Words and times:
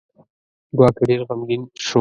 ګواکې 0.77 1.03
ډېر 1.09 1.21
غمګین 1.27 1.61
شو. 1.83 1.89